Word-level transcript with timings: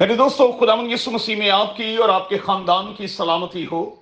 میرے 0.00 0.16
دوستو 0.16 0.52
خدا 0.52 0.74
من 0.74 0.90
یسو 0.90 1.10
مسیح 1.10 1.36
میں 1.36 1.50
آپ 1.50 1.76
کی 1.76 1.96
اور 1.96 2.08
آپ 2.08 2.28
کے 2.28 2.38
خاندان 2.38 2.94
کی 2.94 3.06
سلامتی 3.06 3.66
ہو۔ 3.72 3.94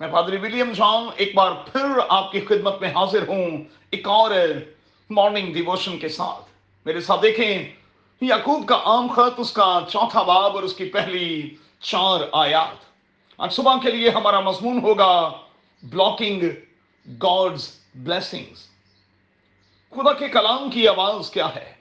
میں 0.00 0.08
پادری 0.08 0.36
ولیم 0.36 0.72
جان 0.72 1.08
ایک 1.16 1.34
بار 1.34 1.52
پھر 1.72 1.98
آپ 2.08 2.32
کی 2.32 2.40
خدمت 2.40 2.80
میں 2.80 2.88
حاضر 2.88 3.28
ہوں 3.28 3.64
ایک 3.90 4.08
اور 4.08 4.30
مارننگ 5.10 5.52
ڈیووشن 5.52 5.98
کے 5.98 6.08
ساتھ۔ 6.08 6.44
میرے 6.86 7.00
ساتھ 7.00 7.22
دیکھیں، 7.22 7.72
یعقوب 8.20 8.68
کا 8.68 8.80
عام 8.84 9.08
خط، 9.08 9.34
اس 9.36 9.52
کا 9.52 9.80
چوتھا 9.88 10.22
باب 10.22 10.54
اور 10.54 10.62
اس 10.62 10.74
کی 10.74 10.84
پہلی 10.84 11.54
چار 11.80 12.20
آیات۔ 12.32 12.84
آج 13.38 13.52
صبح 13.52 13.74
کے 13.82 13.90
لیے 13.90 14.10
ہمارا 14.10 14.40
مضمون 14.40 14.80
ہوگا 14.82 15.30
بلاکنگ 15.82 16.42
گاڈز 17.22 17.70
بلیسنگز 17.94 18.66
خدا 19.90 20.12
کے 20.12 20.28
کلام 20.28 20.70
کی 20.70 20.88
آواز 20.88 21.30
کیا 21.30 21.54
ہے؟ 21.54 21.72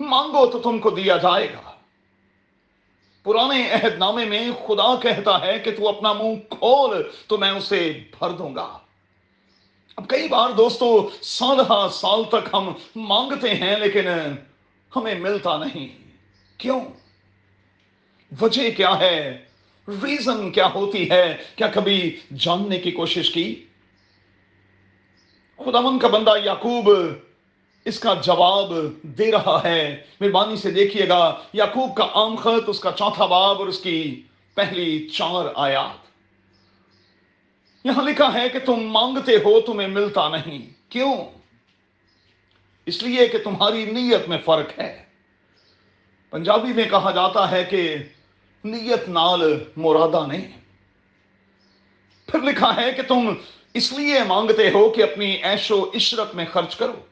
مانگو 0.00 0.46
تو 0.46 0.58
تم 0.58 0.78
کو 0.78 0.90
دیا 0.90 1.16
جائے 1.16 1.52
گا۔ 1.52 1.71
پرانے 3.22 3.70
عہد 3.70 3.98
نامے 3.98 4.24
میں 4.24 4.50
خدا 4.66 4.96
کہتا 4.96 5.40
ہے 5.40 5.58
کہ 5.58 5.70
تو 5.70 5.88
اپنا 5.88 6.12
منہ 6.12 6.34
کھول 6.48 7.02
تو 7.26 7.38
میں 7.38 7.50
اسے 7.50 8.00
بھر 8.18 8.30
دوں 8.30 8.54
گا۔ 8.54 8.78
اب 9.96 10.08
کئی 10.08 10.28
بار 10.28 10.50
دوستو 10.50 11.10
سال 11.22 11.60
ہا 11.60 11.88
سال 11.92 12.24
تک 12.24 12.48
ہم 12.52 12.72
مانگتے 12.96 13.54
ہیں 13.54 13.76
لیکن 13.76 14.04
ہمیں 14.96 15.14
ملتا 15.14 15.56
نہیں۔ 15.56 15.88
کیوں؟ 16.58 16.80
وجہ 18.40 18.70
کیا 18.70 18.98
ہے؟ 18.98 19.44
ریزن 19.88 20.50
کیا 20.50 20.68
ہوتی 20.74 21.10
ہے؟ 21.10 21.36
کیا 21.56 21.66
کبھی 21.66 22.20
جاننے 22.36 22.78
کی 22.78 22.90
کوشش 22.90 23.30
کی؟ 23.30 23.64
خدا 25.56 25.80
من 25.80 25.98
کا 25.98 26.08
بندہ 26.08 26.30
یعقوب 26.44 26.90
اس 27.84 28.00
کا 28.00 28.14
جواب 28.14 28.72
دے 29.02 29.32
رہا 29.32 29.60
ہے۔ 29.64 30.04
مہربانی 30.20 30.56
سے 30.56 30.70
دیکھیے 30.70 31.08
گا، 31.08 31.42
یعقوب 31.52 31.96
کا 31.96 32.04
عام 32.04 32.36
خط، 32.36 32.64
اس 32.66 32.80
کا 32.80 32.92
چوتھا 32.92 33.26
باب 33.26 33.58
اور 33.58 33.66
اس 33.66 33.80
کی 33.80 34.22
پہلی 34.54 35.08
چار 35.08 35.44
آیات۔ 35.54 36.02
یہاں 37.84 38.04
لکھا 38.04 38.34
ہے 38.34 38.48
کہ 38.48 38.58
تم 38.58 38.76
مانگتے 38.76 39.36
ہو، 39.36 39.60
تمہیں 39.60 39.88
ملتا 39.88 40.28
نہیں۔ 40.28 40.70
کیوں؟ 40.88 41.14
اس 42.86 43.02
لیے 43.02 43.28
کہ 43.28 43.38
تمہاری 43.38 43.84
نیت 43.84 44.28
میں 44.28 44.38
فرق 44.44 44.78
ہے۔ 44.78 45.04
پنجابی 46.30 46.72
میں 46.72 46.84
کہا 46.84 47.10
جاتا 47.10 47.50
ہے 47.50 47.64
کہ 47.64 47.96
نیت 48.64 49.08
نال 49.08 49.64
مرادہ 49.76 50.26
نہیں۔ 50.26 50.52
پھر 52.26 52.40
لکھا 52.40 52.76
ہے 52.76 52.92
کہ 52.92 53.02
تم 53.02 53.34
اس 53.74 53.92
لیے 53.92 54.24
مانگتے 54.26 54.70
ہو 54.70 54.90
کہ 54.90 55.02
اپنی 55.02 55.36
عیش 55.42 55.70
و 55.70 55.90
عشرت 55.94 56.34
میں 56.34 56.44
خرچ 56.52 56.76
کرو۔ 56.76 57.11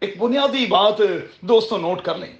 ایک 0.00 0.18
بنیادی 0.18 0.66
بات 0.66 0.94
دوستوں 1.40 1.78
نوٹ 1.78 2.02
کر 2.02 2.18
لیں۔ 2.18 2.32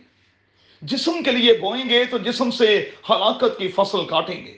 جسم 0.82 1.22
کے 1.24 1.30
لیے 1.30 1.52
بوئیں 1.52 1.88
گے 1.88 2.04
تو 2.04 2.18
جسم 2.18 2.50
سے 2.50 2.90
ہلاکت 3.10 3.58
کی 3.58 3.68
فصل 3.68 4.04
کاٹیں 4.04 4.46
گے۔ 4.46 4.56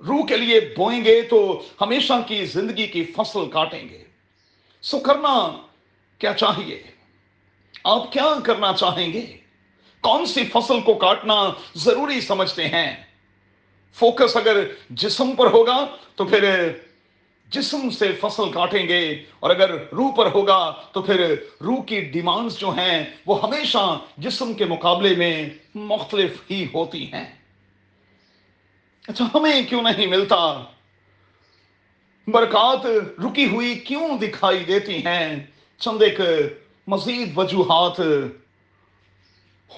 روح 0.00 0.26
کے 0.26 0.36
لیے 0.36 0.60
بوئیں 0.76 1.04
گے 1.04 1.22
تو 1.22 1.62
ہمیشہ 1.80 2.12
کی 2.26 2.46
زندگی 2.46 2.86
کی 2.86 3.04
فصل 3.04 3.50
کاٹیں 3.50 3.88
گے۔ 3.88 4.04
سو 4.82 4.98
کرنا 4.98 5.62
کیا 6.18 6.34
چاہیے؟ 6.34 6.82
آپ 7.84 8.12
کیا 8.12 8.34
کرنا 8.44 8.72
چاہیں 8.72 9.12
گے؟ 9.12 9.36
کون 10.00 10.26
سی 10.26 10.44
فصل 10.44 10.80
کو 10.80 10.94
کاٹنا 10.94 11.50
ضروری 11.74 12.20
سمجھتے 12.20 12.68
ہیں؟ 12.68 13.04
فوکس 13.94 14.36
اگر 14.36 14.64
جسم 14.90 15.36
پر 15.36 15.46
ہوگا 15.46 15.86
تو 16.14 16.24
پھر 16.24 16.72
جسم 17.56 17.90
سے 17.90 18.12
فصل 18.12 18.52
کاٹیں 18.52 18.88
گے۔ 18.88 19.22
اور 19.40 19.50
اگر 19.50 19.70
روح 19.92 20.14
پر 20.14 20.26
ہوگا 20.34 20.74
تو 20.92 21.02
پھر 21.02 21.34
روح 21.60 21.82
کی 21.84 22.00
ڈیمانڈز 22.00 22.58
جو 22.58 22.70
ہیں 22.70 23.04
وہ 23.26 23.42
ہمیشہ 23.42 23.98
جسم 24.16 24.54
کے 24.54 24.64
مقابلے 24.64 25.14
میں 25.14 25.48
مختلف 25.74 26.30
ہی 26.50 26.66
ہوتی 26.74 27.12
ہیں۔ 27.12 27.34
اچھا 29.08 29.24
ہمیں 29.34 29.62
کیوں 29.68 29.82
نہیں 29.82 30.06
ملتا؟ 30.06 30.64
برکات 32.26 32.86
رکی 33.26 33.46
ہوئی 33.46 33.74
کیوں 33.74 34.18
دکھائی 34.18 34.64
دیتی 34.64 35.06
ہیں؟ 35.06 35.46
چند 35.78 36.02
ایک 36.02 36.20
مزید 36.86 37.38
وجوہات 37.38 38.00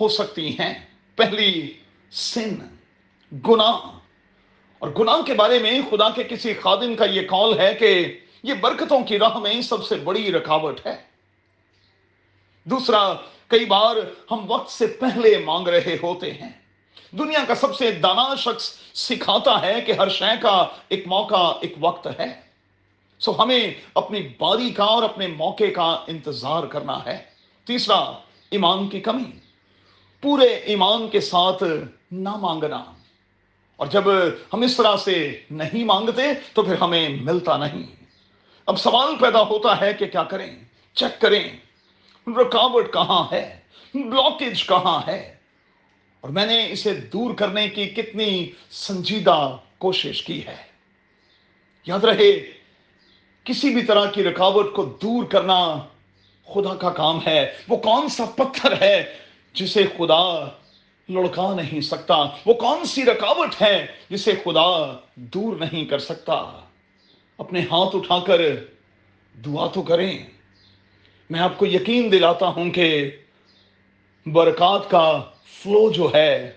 ہو 0.00 0.08
سکتی 0.08 0.58
ہیں۔ 0.58 0.86
پہلی، 1.16 1.72
سن، 2.10 2.54
گناہ۔ 3.48 3.97
اور 4.78 4.90
گناہ 4.98 5.22
کے 5.22 5.34
بارے 5.34 5.58
میں 5.58 5.80
خدا 5.90 6.10
کے 6.10 6.24
کسی 6.24 6.54
خادم 6.54 6.94
کا 6.94 7.04
یہ 7.04 7.28
کال 7.28 7.58
ہے 7.58 7.74
کہ 7.74 8.18
یہ 8.42 8.54
برکتوں 8.54 9.00
کی 9.00 9.18
راہ 9.18 9.38
میں 9.38 9.62
سب 9.62 9.84
سے 9.84 9.94
بڑی 9.94 10.32
رکاوٹ 10.32 10.86
ہے۔ 10.86 10.96
دوسرا، 12.64 13.14
کئی 13.46 13.64
بار 13.64 13.96
ہم 14.30 14.44
وقت 14.48 14.70
سے 14.70 14.86
پہلے 14.86 15.38
مانگ 15.38 15.68
رہے 15.68 15.96
ہوتے 16.02 16.32
ہیں۔ 16.32 16.48
دنیا 17.12 17.38
کا 17.48 17.54
سب 17.54 17.76
سے 17.76 17.90
دانا 17.90 18.34
شخص 18.34 18.74
سکھاتا 18.94 19.62
ہے 19.62 19.80
کہ 19.80 19.92
ہر 19.92 20.08
شے 20.08 20.40
کا 20.40 20.66
ایک 20.88 21.06
موقع، 21.06 21.52
ایک 21.60 21.74
وقت 21.80 22.06
ہے۔ 22.06 22.40
سو 23.18 23.42
ہمیں 23.42 23.74
اپنی 23.94 24.28
باری 24.38 24.70
کا 24.70 24.84
اور 24.84 25.02
اپنے 25.02 25.26
موقع 25.26 25.70
کا 25.74 26.04
انتظار 26.06 26.62
کرنا 26.62 27.04
ہے۔ 27.04 27.24
تیسرا، 27.64 28.12
ایمان 28.50 28.88
کی 28.88 29.00
کمی۔ 29.00 29.38
پورے 30.20 30.46
ایمان 30.46 31.08
کے 31.08 31.20
ساتھ 31.20 31.62
نہ 32.10 32.36
مانگنا۔ 32.36 32.84
اور 33.78 33.86
جب 33.86 34.02
ہم 34.52 34.60
اس 34.60 34.76
طرح 34.76 34.96
سے 34.96 35.40
نہیں 35.50 35.84
مانگتے 35.84 36.22
تو 36.52 36.62
پھر 36.62 36.74
ہمیں 36.80 37.08
ملتا 37.08 37.56
نہیں۔ 37.56 37.82
اب 38.66 38.80
سوال 38.80 39.16
پیدا 39.20 39.42
ہوتا 39.42 39.80
ہے 39.80 39.94
کہ 39.94 40.06
کیا 40.06 40.22
کریں؟ 40.22 40.56
چیک 40.94 41.20
کریں۔ 41.20 41.48
رکاوٹ 42.40 42.92
کہاں 42.92 43.24
ہے؟ 43.32 43.60
بلاکیج 43.94 44.66
کہاں 44.66 45.00
ہے؟ 45.06 45.36
اور 46.20 46.30
میں 46.30 46.46
نے 46.46 46.72
اسے 46.72 46.94
دور 46.94 47.34
کرنے 47.34 47.68
کی 47.68 47.86
کتنی 47.86 48.50
سنجیدہ 48.70 49.56
کوشش 49.78 50.22
کی 50.22 50.46
ہے۔ 50.46 50.56
یاد 51.86 52.04
رہے، 52.04 52.50
کسی 53.44 53.74
بھی 53.74 53.82
طرح 53.82 54.10
کی 54.10 54.24
رکاوٹ 54.24 54.74
کو 54.74 54.84
دور 55.02 55.24
کرنا 55.24 55.76
خدا 56.46 56.74
کا 56.74 56.90
کام 56.90 57.18
ہے۔ 57.26 57.54
وہ 57.68 57.76
کون 57.76 58.08
سا 58.08 58.24
پتھر 58.24 58.82
ہے 58.82 59.16
جسے 59.52 59.84
خدا 59.98 60.48
لڑکا 61.08 61.54
نہیں 61.54 61.80
سکتا۔ 61.80 62.14
وہ 62.46 62.54
کون 62.54 62.84
سی 62.84 63.04
رکاوٹ 63.04 63.62
ہے 63.62 63.86
جسے 64.10 64.32
خدا 64.44 64.96
دور 65.14 65.56
نہیں 65.56 65.84
کر 65.84 65.98
سکتا؟ 65.98 66.60
اپنے 67.38 67.60
ہاتھ 67.60 67.96
اٹھا 67.96 68.18
کر 68.26 68.40
دعا 69.46 69.66
تو 69.66 69.82
کریں۔ 69.82 70.18
میں 71.30 71.40
آپ 71.40 71.58
کو 71.58 71.66
یقین 71.66 72.12
دلاتا 72.12 72.48
ہوں 72.48 72.70
کہ 72.70 73.10
برکات 74.26 74.90
کا 74.90 75.22
فلو 75.62 75.92
جو 75.92 76.10
ہے 76.14 76.52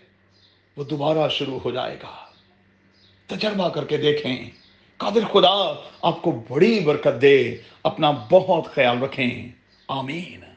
وہ 0.78 0.84
دوبارہ 0.84 1.30
شروع 1.30 1.60
ہو 1.66 1.72
جائے 1.72 1.98
گا۔ 2.04 2.26
تجربہ 3.28 3.70
کر 3.70 3.86
کے 3.86 3.98
دیکھیں۔ 3.98 4.50
قادر 4.98 5.26
خدا 5.34 5.74
آپ 6.02 6.22
کو 6.22 6.44
بڑی 6.50 6.80
برکت 6.80 7.22
دے۔ 7.22 7.58
اپنا 7.84 8.12
بہت 8.12 8.74
خیال 8.74 9.04
رکھیں۔ 9.04 9.50
آمین۔ 9.88 10.51